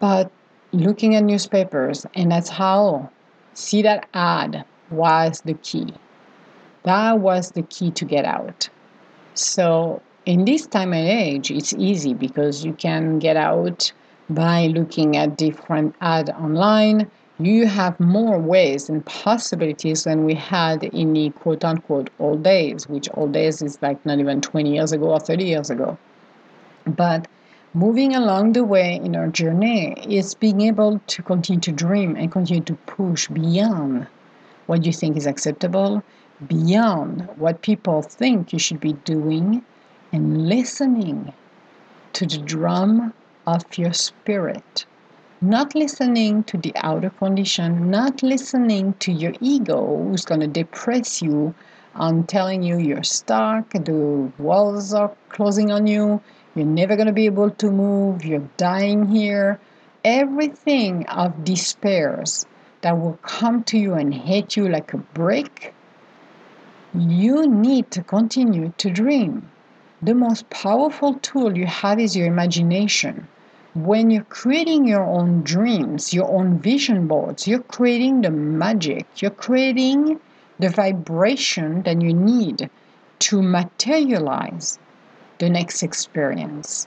But 0.00 0.30
looking 0.72 1.14
at 1.14 1.24
newspapers, 1.24 2.06
and 2.14 2.30
that's 2.30 2.48
how 2.48 3.10
see 3.54 3.82
that 3.82 4.08
ad 4.14 4.64
was 4.90 5.40
the 5.42 5.54
key. 5.54 5.94
That 6.84 7.20
was 7.20 7.52
the 7.52 7.62
key 7.62 7.90
to 7.92 8.04
get 8.04 8.24
out. 8.24 8.68
So 9.34 10.02
in 10.26 10.44
this 10.44 10.66
time 10.66 10.92
and 10.92 11.08
age, 11.08 11.50
it's 11.50 11.72
easy 11.72 12.14
because 12.14 12.64
you 12.64 12.72
can 12.74 13.18
get 13.18 13.36
out 13.36 13.92
by 14.30 14.66
looking 14.68 15.16
at 15.16 15.36
different 15.36 15.94
ad 16.00 16.30
online 16.30 17.10
you 17.38 17.66
have 17.66 17.98
more 17.98 18.38
ways 18.38 18.88
and 18.88 19.04
possibilities 19.06 20.04
than 20.04 20.24
we 20.24 20.34
had 20.34 20.84
in 20.84 21.12
the 21.12 21.30
quote 21.30 21.64
unquote 21.64 22.10
old 22.20 22.42
days 22.42 22.88
which 22.88 23.08
old 23.14 23.32
days 23.32 23.62
is 23.62 23.80
like 23.82 24.04
not 24.06 24.18
even 24.18 24.40
20 24.40 24.72
years 24.72 24.92
ago 24.92 25.06
or 25.10 25.20
30 25.20 25.44
years 25.44 25.70
ago. 25.70 25.98
But 26.86 27.26
moving 27.74 28.14
along 28.14 28.52
the 28.52 28.64
way 28.64 28.96
in 28.96 29.16
our 29.16 29.28
journey 29.28 29.94
is 30.08 30.34
being 30.34 30.60
able 30.60 31.00
to 31.06 31.22
continue 31.22 31.60
to 31.60 31.72
dream 31.72 32.16
and 32.16 32.30
continue 32.30 32.62
to 32.64 32.74
push 32.86 33.28
beyond 33.28 34.06
what 34.66 34.84
you 34.84 34.92
think 34.92 35.16
is 35.16 35.26
acceptable 35.26 36.02
beyond 36.46 37.28
what 37.36 37.62
people 37.62 38.02
think 38.02 38.52
you 38.52 38.58
should 38.58 38.80
be 38.80 38.92
doing 39.04 39.64
and 40.12 40.48
listening 40.48 41.32
to 42.12 42.26
the 42.26 42.38
drum 42.38 43.14
of 43.46 43.64
your 43.76 43.92
spirit. 43.92 44.86
Not 45.40 45.74
listening 45.74 46.44
to 46.44 46.56
the 46.56 46.72
outer 46.76 47.10
condition, 47.10 47.90
not 47.90 48.22
listening 48.22 48.94
to 49.00 49.10
your 49.10 49.32
ego 49.40 50.04
who's 50.04 50.24
going 50.24 50.40
to 50.40 50.46
depress 50.46 51.20
you 51.20 51.52
on 51.96 52.24
telling 52.24 52.62
you 52.62 52.78
you're 52.78 53.02
stuck, 53.02 53.70
the 53.70 54.30
walls 54.38 54.94
are 54.94 55.12
closing 55.30 55.72
on 55.72 55.88
you, 55.88 56.20
you're 56.54 56.64
never 56.64 56.94
going 56.94 57.08
to 57.08 57.12
be 57.12 57.26
able 57.26 57.50
to 57.50 57.70
move, 57.70 58.24
you're 58.24 58.48
dying 58.56 59.08
here. 59.08 59.58
Everything 60.04 61.06
of 61.06 61.44
despairs 61.44 62.46
that 62.82 62.98
will 62.98 63.18
come 63.22 63.64
to 63.64 63.78
you 63.78 63.94
and 63.94 64.14
hit 64.14 64.56
you 64.56 64.68
like 64.68 64.92
a 64.92 64.98
brick, 64.98 65.74
you 66.94 67.48
need 67.48 67.90
to 67.90 68.02
continue 68.02 68.72
to 68.78 68.90
dream. 68.90 69.50
The 70.00 70.14
most 70.14 70.50
powerful 70.50 71.14
tool 71.14 71.56
you 71.56 71.66
have 71.66 71.98
is 71.98 72.16
your 72.16 72.26
imagination 72.26 73.28
when 73.74 74.10
you're 74.10 74.24
creating 74.24 74.86
your 74.86 75.04
own 75.04 75.42
dreams, 75.42 76.12
your 76.12 76.30
own 76.30 76.58
vision 76.58 77.06
boards, 77.06 77.48
you're 77.48 77.62
creating 77.62 78.20
the 78.20 78.30
magic, 78.30 79.06
you're 79.16 79.30
creating 79.30 80.20
the 80.58 80.68
vibration 80.68 81.82
that 81.82 82.00
you 82.02 82.12
need 82.12 82.68
to 83.18 83.40
materialize 83.40 84.78
the 85.38 85.48
next 85.48 85.82
experience. 85.82 86.86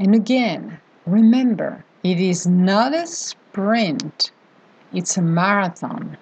And 0.00 0.14
again, 0.14 0.78
remember, 1.06 1.84
it 2.02 2.18
is 2.18 2.46
not 2.46 2.92
a 2.92 3.06
sprint, 3.06 4.32
it's 4.92 5.16
a 5.16 5.22
marathon. 5.22 6.16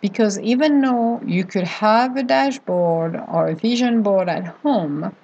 Because 0.00 0.40
even 0.40 0.80
though 0.80 1.20
you 1.26 1.44
could 1.44 1.64
have 1.64 2.16
a 2.16 2.22
dashboard 2.22 3.20
or 3.28 3.48
a 3.48 3.54
vision 3.54 4.02
board 4.02 4.30
at 4.30 4.46
home 4.62 5.14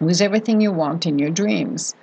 with 0.00 0.22
everything 0.22 0.62
you 0.62 0.72
want 0.72 1.04
in 1.04 1.18
your 1.18 1.30
dreams, 1.30 1.94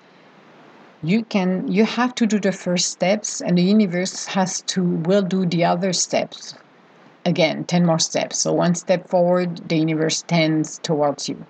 you 1.07 1.23
can 1.23 1.67
you 1.67 1.85
have 1.85 2.15
to 2.15 2.25
do 2.25 2.39
the 2.39 2.51
first 2.51 2.91
steps 2.91 3.41
and 3.41 3.57
the 3.57 3.63
universe 3.63 4.25
has 4.25 4.61
to 4.61 4.83
will 4.83 5.21
do 5.21 5.45
the 5.45 5.63
other 5.63 5.93
steps. 5.93 6.55
Again 7.25 7.65
10 7.65 7.85
more 7.85 7.99
steps. 7.99 8.39
So 8.39 8.53
one 8.53 8.75
step 8.75 9.07
forward 9.07 9.69
the 9.69 9.77
universe 9.77 10.23
tends 10.23 10.79
towards 10.79 11.29
you. 11.29 11.45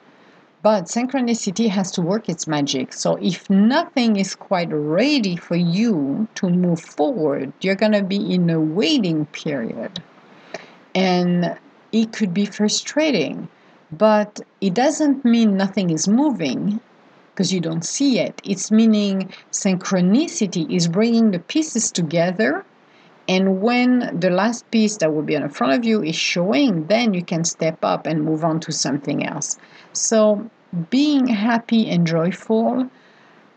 But 0.62 0.86
synchronicity 0.86 1.70
has 1.70 1.92
to 1.92 2.02
work 2.02 2.28
its 2.28 2.48
magic. 2.48 2.92
So 2.94 3.18
if 3.22 3.50
nothing 3.50 4.16
is 4.16 4.34
quite 4.36 4.70
ready 4.72 5.36
for 5.36 5.56
you 5.56 6.28
to 6.36 6.50
move 6.50 6.82
forward 6.82 7.54
you're 7.62 7.76
going 7.76 7.92
to 7.94 8.04
be 8.04 8.34
in 8.34 8.50
a 8.50 8.60
waiting 8.60 9.26
period. 9.28 10.02
And 10.94 11.58
it 11.92 12.14
could 12.14 12.34
be 12.34 12.46
frustrating 12.46 13.48
but 13.92 14.42
it 14.62 14.74
doesn't 14.74 15.24
mean 15.24 15.56
nothing 15.56 15.90
is 15.90 16.08
moving 16.08 16.80
because 17.36 17.52
you 17.52 17.60
don't 17.60 17.84
see 17.84 18.18
it. 18.20 18.42
It's 18.46 18.72
meaning 18.72 19.30
synchronicity 19.52 20.74
is 20.74 20.88
bringing 20.88 21.32
the 21.32 21.40
pieces 21.40 21.92
together. 21.92 22.66
And 23.28 23.62
when 23.62 24.18
the 24.18 24.30
last 24.30 24.72
piece 24.72 24.98
that 24.98 25.14
will 25.14 25.22
be 25.22 25.36
in 25.36 25.50
front 25.50 25.74
of 25.74 25.84
you 25.84 26.02
is 26.02 26.16
showing, 26.16 26.88
then 26.88 27.14
you 27.14 27.24
can 27.24 27.44
step 27.44 27.78
up 27.84 28.06
and 28.06 28.24
move 28.24 28.46
on 28.46 28.62
to 28.62 28.72
something 28.72 29.26
else. 29.26 29.58
So, 29.92 30.50
being 30.90 31.28
happy 31.28 31.90
and 31.90 32.08
joyful, 32.08 32.90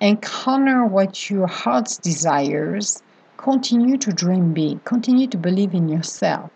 encounter 0.00 0.84
what 0.84 1.30
your 1.30 1.46
heart's 1.46 1.98
desires, 1.98 3.02
continue 3.36 3.96
to 3.98 4.12
dream 4.12 4.54
big, 4.54 4.82
continue 4.84 5.28
to 5.28 5.36
believe 5.36 5.74
in 5.74 5.88
yourself. 5.88 6.50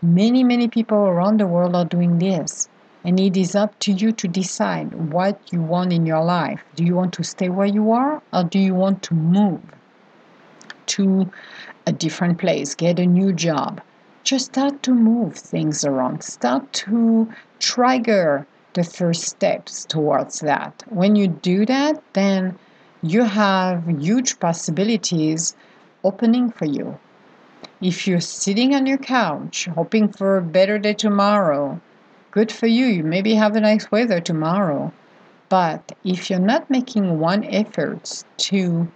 Many, 0.00 0.42
many 0.42 0.68
people 0.68 0.98
around 0.98 1.38
the 1.38 1.46
world 1.46 1.76
are 1.76 1.84
doing 1.84 2.18
this. 2.18 2.68
And 3.04 3.18
it 3.18 3.36
is 3.36 3.54
up 3.54 3.78
to 3.80 3.92
you 3.92 4.12
to 4.12 4.28
decide 4.28 5.12
what 5.12 5.40
you 5.52 5.60
want 5.60 5.92
in 5.92 6.06
your 6.06 6.22
life. 6.22 6.62
Do 6.76 6.84
you 6.84 6.94
want 6.94 7.12
to 7.14 7.24
stay 7.24 7.48
where 7.48 7.66
you 7.66 7.90
are 7.92 8.22
or 8.32 8.44
do 8.44 8.58
you 8.58 8.74
want 8.74 9.02
to 9.04 9.14
move 9.14 9.60
to 10.86 11.30
a 11.86 11.92
different 11.92 12.38
place, 12.38 12.74
get 12.74 12.98
a 12.98 13.06
new 13.06 13.32
job, 13.32 13.80
just 14.24 14.46
start 14.46 14.82
to 14.84 14.94
move 14.94 15.34
things 15.34 15.84
around, 15.84 16.22
start 16.22 16.72
to 16.72 17.28
trigger 17.58 18.46
the 18.74 18.84
first 18.84 19.24
steps 19.24 19.84
towards 19.84 20.40
that. 20.40 20.82
When 20.88 21.16
you 21.16 21.28
do 21.28 21.66
that, 21.66 22.02
then 22.12 22.58
you 23.02 23.24
have 23.24 23.86
huge 23.86 24.38
possibilities 24.38 25.56
opening 26.04 26.50
for 26.50 26.64
you. 26.64 26.98
If 27.80 28.06
you're 28.06 28.20
sitting 28.20 28.74
on 28.74 28.86
your 28.86 28.98
couch 28.98 29.66
hoping 29.74 30.12
for 30.12 30.36
a 30.36 30.42
better 30.42 30.78
day 30.78 30.94
tomorrow, 30.94 31.80
good 32.32 32.50
for 32.50 32.66
you. 32.66 32.86
You 32.86 33.04
maybe 33.04 33.34
have 33.34 33.54
a 33.54 33.60
nice 33.60 33.90
weather 33.92 34.20
tomorrow. 34.20 34.92
But 35.48 35.92
if 36.02 36.30
you're 36.30 36.40
not 36.40 36.68
making 36.70 37.20
one 37.20 37.44
effort 37.44 38.24
to 38.48 38.88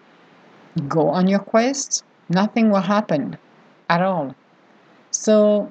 go 0.88 1.08
on 1.10 1.28
your 1.28 1.38
quest, 1.38 2.02
nothing 2.28 2.70
will 2.70 2.80
happen 2.80 3.36
at 3.88 4.02
all. 4.02 4.34
So 5.10 5.70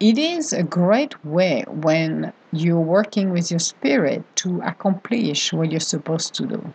it 0.00 0.18
is 0.18 0.52
a 0.52 0.62
great 0.62 1.24
way 1.24 1.64
when 1.68 2.32
you're 2.52 2.80
working 2.80 3.30
with 3.30 3.50
your 3.50 3.60
spirit 3.60 4.24
to 4.36 4.60
accomplish 4.62 5.52
what 5.52 5.70
you're 5.70 5.80
supposed 5.80 6.34
to 6.34 6.46
do. 6.46 6.74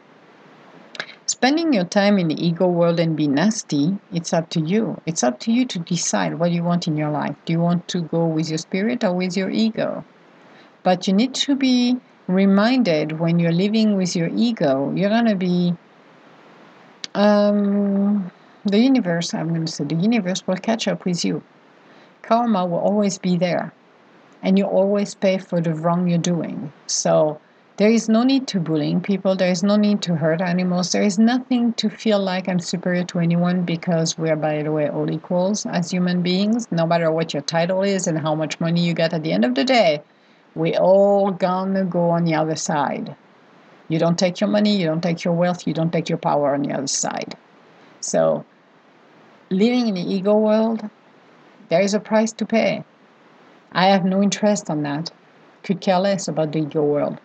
Spending 1.46 1.74
your 1.74 1.84
time 1.84 2.18
in 2.18 2.28
the 2.28 2.44
ego 2.44 2.66
world 2.66 3.00
and 3.00 3.16
be 3.16 3.28
nasty, 3.28 3.96
it's 4.12 4.34
up 4.34 4.50
to 4.50 4.60
you. 4.60 5.00
It's 5.06 5.24
up 5.24 5.40
to 5.42 5.52
you 5.52 5.64
to 5.68 5.78
decide 5.78 6.40
what 6.40 6.50
you 6.50 6.64
want 6.64 6.88
in 6.88 6.98
your 6.98 7.12
life. 7.12 7.36
Do 7.46 7.54
you 7.54 7.60
want 7.60 7.88
to 7.90 8.02
go 8.02 8.25
with 8.25 8.50
your 8.50 8.58
spirit 8.58 9.04
or 9.04 9.14
with 9.14 9.38
your 9.38 9.52
ego? 9.52 10.04
But 10.82 11.08
you 11.08 11.14
need 11.14 11.36
to 11.36 11.56
be 11.56 11.98
reminded 12.25 13.20
when 13.20 13.38
you're 13.38 13.52
living 13.52 13.96
with 13.96 14.16
your 14.16 14.30
ego, 14.36 14.92
you're 14.96 15.12
going 15.12 15.28
to 15.28 15.36
be. 15.36 15.75
Um, 17.14 18.32
the 18.64 18.80
universe, 18.80 19.36
I'm 19.36 19.50
going 19.50 19.68
to 19.68 19.72
say, 19.72 19.84
the 19.84 19.94
universe 19.94 20.48
will 20.48 20.58
catch 20.58 20.88
up 20.88 21.06
with 21.06 21.24
you. 21.24 21.44
Karma 22.24 22.66
will 22.66 22.80
always 22.80 23.20
be 23.20 23.38
there. 23.38 23.72
And 24.42 24.58
you 24.58 24.66
always 24.66 25.14
pay 25.14 25.38
for 25.38 25.62
the 25.62 25.75
wrong 25.75 26.08
you're 26.08 26.18
doing. 26.18 26.74
So 26.88 27.40
there 27.77 27.89
is 27.89 28.08
no 28.08 28.24
need 28.24 28.48
to 28.48 28.60
bullying 28.62 29.01
people. 29.01 29.36
There 29.36 29.51
is 29.51 29.62
no 29.62 29.75
need 29.75 30.01
to 30.03 30.15
hurt 30.15 30.39
animals. 30.39 30.94
There 30.94 31.03
is 31.03 31.20
nothing 31.20 31.74
to 31.74 31.89
feel 31.89 32.20
like 32.20 32.48
I'm 32.48 32.60
superior 32.60 33.03
to 33.05 33.20
anyone 33.20 33.63
because 33.63 34.17
we're, 34.17 34.38
by 34.38 34.63
the 34.63 34.72
way, 34.72 34.88
all 34.88 35.12
equals 35.12 35.65
as 35.65 35.91
human 35.91 36.22
beings. 36.22 36.72
No 36.72 36.86
matter 36.86 37.12
what 37.12 37.34
your 37.34 37.44
title 37.44 37.84
is 37.84 38.08
and 38.08 38.17
how 38.17 38.34
much 38.34 38.62
money 38.62 38.86
you 38.86 38.94
get 38.94 39.13
at 39.13 39.24
the 39.24 39.34
end 39.34 39.44
of 39.44 39.55
the 39.55 39.65
day, 39.65 40.01
we 40.55 40.77
all 40.77 41.32
gonna 41.32 41.84
go 41.84 42.12
on 42.12 42.24
the 42.24 42.36
other 42.36 42.55
side. 42.55 43.13
You 43.89 44.00
don't 44.00 44.17
take 44.17 44.39
your 44.39 44.50
money, 44.50 44.77
you 44.77 44.86
don't 44.86 45.01
take 45.01 45.25
your 45.25 45.34
wealth, 45.34 45.67
you 45.67 45.74
don't 45.74 45.91
take 45.91 46.08
your 46.08 46.17
power 46.17 46.53
on 46.53 46.62
the 46.62 46.74
other 46.74 46.88
side. 46.88 47.36
So, 48.00 48.46
living 49.50 49.88
in 49.88 49.96
the 49.96 50.13
ego 50.13 50.38
world, 50.38 50.89
there 51.67 51.82
is 51.82 51.94
a 51.94 52.00
price 52.00 52.32
to 52.34 52.46
pay. 52.46 52.86
I 53.74 53.88
have 53.88 54.05
no 54.05 54.24
interest 54.24 54.70
on 54.70 54.84
that. 54.84 55.12
Could 55.63 55.82
care 55.82 56.00
less 56.00 56.29
about 56.29 56.53
the 56.53 56.60
ego 56.60 56.82
world. 56.82 57.20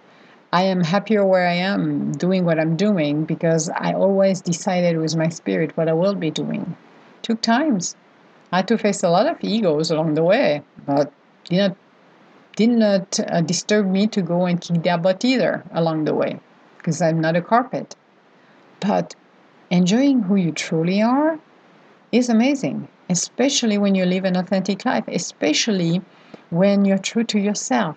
I 0.52 0.62
am 0.62 0.82
happier 0.82 1.24
where 1.24 1.46
I 1.46 1.54
am 1.54 2.12
doing 2.12 2.44
what 2.44 2.58
I'm 2.58 2.76
doing 2.76 3.24
because 3.24 3.68
I 3.68 3.92
always 3.92 4.40
decided 4.40 4.98
with 4.98 5.16
my 5.16 5.28
spirit 5.28 5.76
what 5.76 5.88
I 5.88 5.92
will 5.92 6.14
be 6.14 6.30
doing. 6.30 6.76
Took 7.22 7.40
times. 7.40 7.94
I 8.50 8.56
had 8.56 8.68
to 8.68 8.78
face 8.78 9.04
a 9.04 9.10
lot 9.10 9.28
of 9.28 9.38
egos 9.42 9.92
along 9.92 10.14
the 10.14 10.24
way, 10.24 10.62
but 10.84 11.12
did 11.44 11.58
not 11.58 11.76
did 12.56 12.70
not 12.70 13.20
uh, 13.20 13.40
disturb 13.42 13.86
me 13.86 14.08
to 14.08 14.22
go 14.22 14.44
and 14.46 14.60
kick 14.60 14.82
their 14.82 14.98
butt 14.98 15.24
either 15.24 15.62
along 15.72 16.04
the 16.04 16.14
way 16.14 16.40
because 16.78 17.00
I'm 17.00 17.20
not 17.20 17.36
a 17.36 17.42
carpet. 17.42 17.94
But 18.80 19.14
enjoying 19.70 20.24
who 20.24 20.34
you 20.34 20.50
truly 20.50 21.00
are 21.00 21.38
is 22.10 22.28
amazing, 22.28 22.88
especially 23.08 23.78
when 23.78 23.94
you 23.94 24.04
live 24.04 24.24
an 24.24 24.36
authentic 24.36 24.84
life, 24.84 25.04
especially 25.06 26.02
when 26.50 26.84
you're 26.84 26.98
true 26.98 27.24
to 27.24 27.38
yourself, 27.38 27.96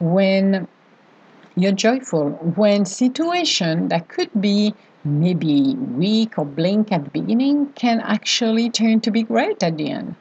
when 0.00 0.66
you're 1.56 1.72
joyful 1.72 2.30
when 2.56 2.84
situation 2.84 3.88
that 3.88 4.08
could 4.08 4.30
be 4.40 4.74
maybe 5.04 5.74
weak 5.74 6.38
or 6.38 6.44
blink 6.44 6.90
at 6.90 7.04
the 7.04 7.10
beginning 7.10 7.66
can 7.74 8.00
actually 8.00 8.70
turn 8.70 9.00
to 9.00 9.10
be 9.10 9.22
great 9.22 9.62
at 9.62 9.76
the 9.76 9.90
end. 9.90 10.16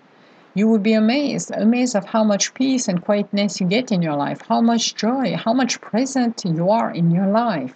You 0.53 0.67
will 0.67 0.79
be 0.79 0.93
amazed 0.93 1.49
amazed 1.51 1.95
of 1.95 2.05
how 2.05 2.23
much 2.23 2.53
peace 2.53 2.87
and 2.87 3.03
quietness 3.03 3.59
you 3.59 3.65
get 3.65 3.91
in 3.91 4.03
your 4.03 4.15
life 4.15 4.41
how 4.47 4.61
much 4.61 4.93
joy 4.93 5.35
how 5.35 5.53
much 5.53 5.81
present 5.81 6.43
you 6.45 6.69
are 6.69 6.91
in 6.91 7.09
your 7.09 7.27
life. 7.27 7.73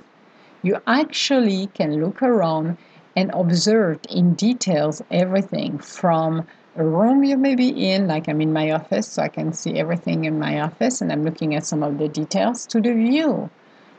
You 0.62 0.80
actually 0.86 1.68
can 1.74 2.00
look 2.00 2.22
around 2.22 2.78
and 3.16 3.32
observe 3.34 4.00
in 4.10 4.36
details 4.36 5.02
everything 5.10 5.80
from 5.80 6.46
room 6.84 7.24
you 7.24 7.38
may 7.38 7.56
be 7.56 7.92
in, 7.92 8.08
like 8.08 8.28
I'm 8.28 8.42
in 8.42 8.54
my 8.54 8.72
office, 8.72 9.08
so 9.08 9.22
I 9.24 9.28
can 9.28 9.54
see 9.54 9.80
everything 9.80 10.26
in 10.26 10.40
my 10.40 10.62
office 10.62 11.02
and 11.02 11.12
I'm 11.12 11.24
looking 11.24 11.56
at 11.56 11.66
some 11.66 11.84
of 11.84 11.98
the 11.98 12.08
details, 12.08 12.66
to 12.68 12.82
the 12.82 12.94
view 12.94 13.50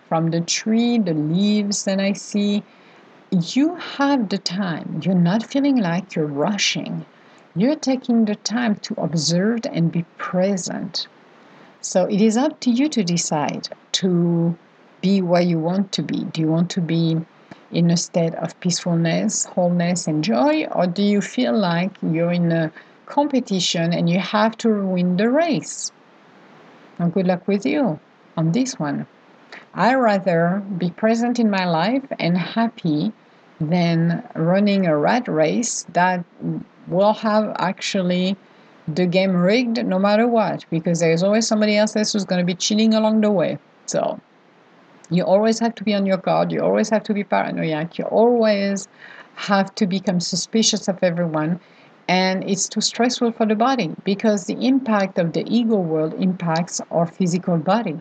from 0.09 0.31
the 0.31 0.41
tree, 0.41 0.99
the 0.99 1.15
leaves 1.15 1.85
that 1.85 2.01
I 2.01 2.13
see. 2.13 2.63
You 3.31 3.75
have 3.77 4.29
the 4.31 4.39
time. 4.39 5.01
You're 5.05 5.15
not 5.15 5.45
feeling 5.45 5.77
like 5.77 6.15
you're 6.15 6.27
rushing. 6.27 7.05
You're 7.55 7.77
taking 7.77 8.25
the 8.25 8.37
time 8.37 8.77
to 8.77 8.95
observe 8.99 9.61
and 9.71 9.93
be 9.93 10.05
present. 10.17 11.07
So 11.81 12.05
it 12.07 12.21
is 12.21 12.37
up 12.37 12.61
to 12.61 12.71
you 12.71 12.89
to 12.89 13.05
decide 13.05 13.69
to 13.93 14.57
be 15.01 15.21
where 15.23 15.43
you 15.43 15.59
want 15.59 15.93
to 15.93 16.03
be. 16.03 16.25
Do 16.25 16.41
you 16.41 16.49
want 16.49 16.71
to 16.71 16.81
be 16.81 17.19
in 17.71 17.91
a 17.91 17.97
state 17.97 18.35
of 18.37 18.59
peacefulness, 18.61 19.45
wholeness, 19.45 20.07
and 20.07 20.25
joy, 20.25 20.65
or 20.73 20.87
do 20.87 21.03
you 21.03 21.21
feel 21.21 21.57
like 21.57 21.93
you're 22.03 22.33
in 22.33 22.51
a 22.53 22.73
competition 23.07 23.93
and 23.93 24.09
you 24.09 24.19
have 24.19 24.57
to 24.59 24.87
win 24.87 25.17
the 25.17 25.31
race? 25.31 25.93
And 26.99 27.13
good 27.13 27.27
luck 27.27 27.47
with 27.47 27.67
you 27.67 28.01
on 28.37 28.53
this 28.53 28.79
one. 28.79 29.07
I 29.75 29.95
rather 29.95 30.63
be 30.77 30.91
present 30.91 31.39
in 31.39 31.51
my 31.51 31.65
life 31.65 32.05
and 32.19 32.37
happy 32.37 33.13
than 33.61 34.23
running 34.35 34.87
a 34.87 34.97
rat 34.97 35.29
race 35.29 35.85
that 35.93 36.25
will 36.87 37.13
have 37.13 37.55
actually 37.59 38.37
the 38.87 39.07
game 39.07 39.37
rigged 39.37 39.85
no 39.85 39.99
matter 39.99 40.27
what 40.27 40.65
because 40.71 41.01
there's 41.01 41.23
always 41.23 41.47
somebody 41.47 41.77
else 41.77 41.93
who's 41.93 42.25
going 42.25 42.41
to 42.41 42.47
be 42.47 42.55
cheating 42.55 42.95
along 42.95 43.21
the 43.21 43.31
way. 43.31 43.59
So 43.87 44.21
you 45.11 45.25
always 45.25 45.59
have 45.61 45.75
to 45.77 45.85
be 45.85 45.95
on 45.95 46.07
your 46.07 46.19
guard. 46.19 46.53
You 46.53 46.61
always 46.61 46.91
have 46.91 47.03
to 47.05 47.15
be 47.15 47.25
paranoid. 47.25 47.99
You 47.99 48.05
always 48.05 48.89
have 49.37 49.75
to 49.77 49.87
become 49.87 50.21
suspicious 50.21 50.89
of 50.89 50.99
everyone. 51.03 51.61
And 52.09 52.49
it's 52.49 52.69
too 52.69 52.81
stressful 52.81 53.33
for 53.33 53.47
the 53.47 53.55
body 53.55 53.95
because 54.05 54.45
the 54.45 54.67
impact 54.67 55.19
of 55.19 55.33
the 55.33 55.45
ego 55.47 55.77
world 55.77 56.15
impacts 56.15 56.81
our 56.91 57.07
physical 57.07 57.59
body. 57.59 58.01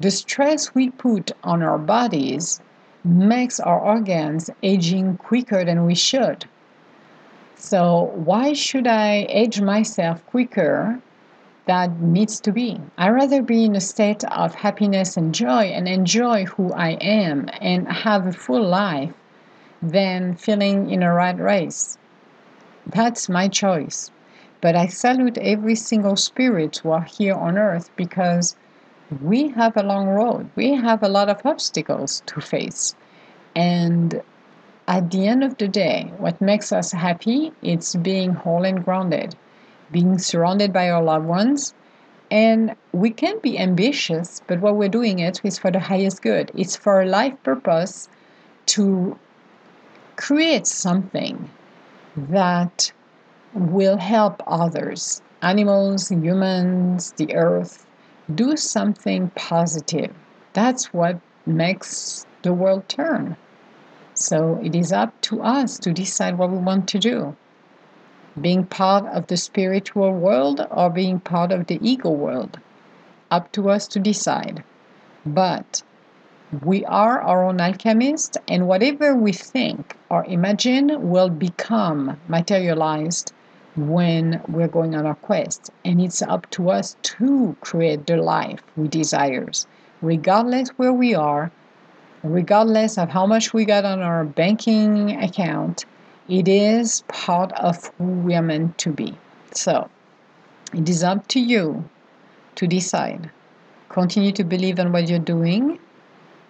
The 0.00 0.10
stress 0.10 0.74
we 0.74 0.90
put 0.90 1.32
on 1.44 1.62
our 1.62 1.78
bodies 1.78 2.60
makes 3.04 3.60
our 3.60 3.78
organs 3.78 4.50
aging 4.62 5.18
quicker 5.18 5.64
than 5.64 5.84
we 5.84 5.94
should. 5.94 6.46
So, 7.56 8.10
why 8.14 8.54
should 8.54 8.86
I 8.86 9.26
age 9.28 9.60
myself 9.60 10.24
quicker 10.26 11.00
that 11.66 12.00
needs 12.00 12.40
to 12.40 12.52
be. 12.52 12.80
I 12.98 13.08
rather 13.10 13.42
be 13.42 13.64
in 13.64 13.76
a 13.76 13.80
state 13.80 14.24
of 14.24 14.54
happiness 14.54 15.16
and 15.16 15.34
joy 15.34 15.64
and 15.64 15.86
enjoy 15.86 16.44
who 16.46 16.72
I 16.72 16.90
am 17.00 17.48
and 17.60 17.86
have 17.88 18.26
a 18.26 18.32
full 18.32 18.66
life 18.66 19.14
than 19.80 20.34
feeling 20.34 20.90
in 20.90 21.02
a 21.02 21.12
rat 21.12 21.38
race. 21.38 21.98
That's 22.86 23.28
my 23.28 23.48
choice. 23.48 24.10
But 24.60 24.76
I 24.76 24.86
salute 24.86 25.38
every 25.38 25.74
single 25.74 26.16
spirit 26.16 26.78
who 26.78 26.90
are 26.90 27.02
here 27.04 27.34
on 27.34 27.58
earth 27.58 27.90
because 27.96 28.56
we 29.20 29.48
have 29.50 29.76
a 29.76 29.82
long 29.82 30.08
road. 30.08 30.50
We 30.56 30.74
have 30.74 31.02
a 31.02 31.08
lot 31.08 31.28
of 31.28 31.44
obstacles 31.44 32.22
to 32.26 32.40
face. 32.40 32.94
And 33.54 34.22
at 34.88 35.10
the 35.10 35.26
end 35.26 35.44
of 35.44 35.58
the 35.58 35.68
day, 35.68 36.12
what 36.18 36.40
makes 36.40 36.72
us 36.72 36.92
happy 36.92 37.52
is 37.62 37.94
being 37.96 38.34
whole 38.34 38.64
and 38.64 38.84
grounded 38.84 39.36
being 39.92 40.18
surrounded 40.18 40.72
by 40.72 40.90
our 40.90 41.02
loved 41.02 41.26
ones. 41.26 41.74
And 42.30 42.74
we 42.92 43.10
can 43.10 43.38
be 43.40 43.58
ambitious, 43.58 44.40
but 44.46 44.60
what 44.60 44.76
we're 44.76 44.88
doing 44.88 45.18
it 45.18 45.40
is 45.44 45.58
for 45.58 45.70
the 45.70 45.78
highest 45.78 46.22
good. 46.22 46.50
It's 46.54 46.76
for 46.76 47.02
a 47.02 47.06
life 47.06 47.34
purpose 47.42 48.08
to 48.66 49.18
create 50.16 50.66
something 50.66 51.50
that 52.16 52.90
will 53.52 53.98
help 53.98 54.42
others, 54.46 55.20
animals, 55.42 56.10
humans, 56.10 57.12
the 57.18 57.34
earth, 57.34 57.86
do 58.34 58.56
something 58.56 59.30
positive. 59.34 60.12
That's 60.54 60.92
what 60.94 61.20
makes 61.44 62.26
the 62.42 62.54
world 62.54 62.88
turn. 62.88 63.36
So 64.14 64.58
it 64.62 64.74
is 64.74 64.92
up 64.92 65.20
to 65.22 65.42
us 65.42 65.78
to 65.80 65.92
decide 65.92 66.38
what 66.38 66.50
we 66.50 66.58
want 66.58 66.88
to 66.88 66.98
do 66.98 67.36
being 68.40 68.64
part 68.64 69.04
of 69.06 69.26
the 69.26 69.36
spiritual 69.36 70.12
world 70.12 70.66
or 70.70 70.90
being 70.90 71.20
part 71.20 71.52
of 71.52 71.66
the 71.66 71.78
ego 71.82 72.10
world. 72.10 72.58
Up 73.30 73.52
to 73.52 73.70
us 73.70 73.86
to 73.88 73.98
decide. 73.98 74.62
But 75.24 75.82
we 76.62 76.84
are 76.84 77.20
our 77.20 77.44
own 77.44 77.60
alchemist, 77.60 78.36
and 78.46 78.68
whatever 78.68 79.14
we 79.14 79.32
think 79.32 79.96
or 80.10 80.24
imagine 80.26 81.10
will 81.10 81.30
become 81.30 82.20
materialized 82.28 83.32
when 83.74 84.38
we're 84.48 84.68
going 84.68 84.94
on 84.94 85.06
our 85.06 85.14
quest. 85.14 85.70
And 85.84 86.00
it's 86.00 86.20
up 86.20 86.50
to 86.50 86.70
us 86.70 86.96
to 87.02 87.56
create 87.62 88.06
the 88.06 88.18
life 88.18 88.62
we 88.76 88.88
desires, 88.88 89.66
regardless 90.02 90.68
where 90.70 90.92
we 90.92 91.14
are, 91.14 91.50
regardless 92.22 92.98
of 92.98 93.08
how 93.08 93.26
much 93.26 93.54
we 93.54 93.64
got 93.64 93.86
on 93.86 94.02
our 94.02 94.24
banking 94.24 95.22
account. 95.22 95.86
It 96.28 96.46
is 96.46 97.02
part 97.08 97.52
of 97.52 97.90
who 97.98 98.04
we 98.04 98.34
are 98.34 98.42
meant 98.42 98.78
to 98.78 98.90
be. 98.90 99.16
So 99.52 99.90
it 100.72 100.88
is 100.88 101.02
up 101.02 101.26
to 101.28 101.40
you 101.40 101.88
to 102.54 102.66
decide. 102.66 103.30
Continue 103.88 104.32
to 104.32 104.44
believe 104.44 104.78
in 104.78 104.92
what 104.92 105.08
you're 105.08 105.18
doing 105.18 105.78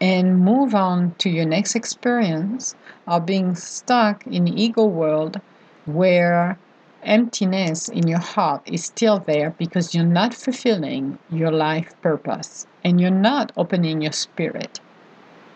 and 0.00 0.40
move 0.40 0.74
on 0.74 1.14
to 1.18 1.30
your 1.30 1.46
next 1.46 1.74
experience 1.74 2.74
of 3.06 3.24
being 3.24 3.54
stuck 3.54 4.26
in 4.26 4.44
the 4.44 4.62
ego 4.62 4.84
world 4.84 5.40
where 5.86 6.58
emptiness 7.02 7.88
in 7.88 8.06
your 8.06 8.18
heart 8.18 8.62
is 8.66 8.84
still 8.84 9.18
there 9.20 9.50
because 9.58 9.94
you're 9.94 10.04
not 10.04 10.34
fulfilling 10.34 11.18
your 11.30 11.50
life 11.50 11.94
purpose 12.02 12.66
and 12.84 13.00
you're 13.00 13.10
not 13.10 13.52
opening 13.56 14.02
your 14.02 14.12
spirit. 14.12 14.80